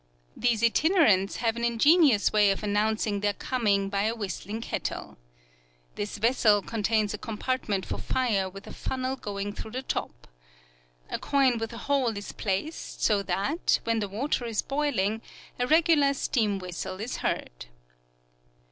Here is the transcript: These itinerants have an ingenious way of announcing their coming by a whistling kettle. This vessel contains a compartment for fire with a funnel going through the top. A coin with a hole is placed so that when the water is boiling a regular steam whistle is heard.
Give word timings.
These 0.35 0.63
itinerants 0.63 1.35
have 1.35 1.55
an 1.55 1.63
ingenious 1.63 2.33
way 2.33 2.49
of 2.49 2.63
announcing 2.63 3.19
their 3.19 3.33
coming 3.35 3.87
by 3.87 4.05
a 4.05 4.15
whistling 4.15 4.59
kettle. 4.61 5.15
This 5.93 6.17
vessel 6.17 6.63
contains 6.63 7.13
a 7.13 7.19
compartment 7.19 7.85
for 7.85 7.99
fire 7.99 8.49
with 8.49 8.65
a 8.65 8.73
funnel 8.73 9.15
going 9.15 9.53
through 9.53 9.69
the 9.69 9.83
top. 9.83 10.27
A 11.11 11.19
coin 11.19 11.59
with 11.59 11.71
a 11.71 11.77
hole 11.85 12.17
is 12.17 12.31
placed 12.31 13.03
so 13.03 13.21
that 13.21 13.79
when 13.83 13.99
the 13.99 14.09
water 14.09 14.45
is 14.45 14.63
boiling 14.63 15.21
a 15.59 15.67
regular 15.67 16.15
steam 16.15 16.57
whistle 16.57 16.99
is 16.99 17.17
heard. 17.17 17.67